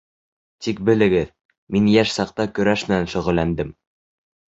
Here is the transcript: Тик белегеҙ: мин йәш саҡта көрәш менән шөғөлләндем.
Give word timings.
Тик 0.67 0.79
белегеҙ: 0.87 1.27
мин 1.75 1.89
йәш 1.91 2.13
саҡта 2.13 2.47
көрәш 2.61 2.87
менән 2.89 3.05
шөғөлләндем. 3.13 3.71